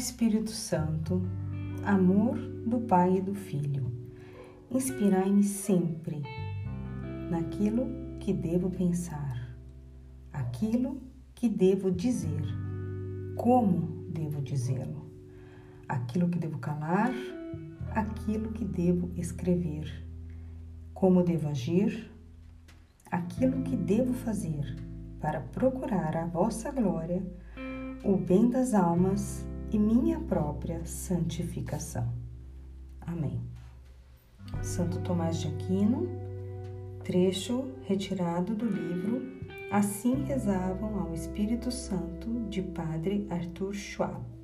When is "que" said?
8.18-8.32, 11.34-11.50, 16.30-16.38, 18.52-18.64, 23.62-23.76